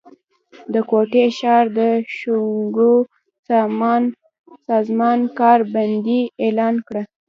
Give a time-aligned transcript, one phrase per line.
[0.73, 1.79] د کوټي ښار د
[2.15, 2.89] ښونکو
[4.69, 7.01] سازمان کار بندي اعلان کړه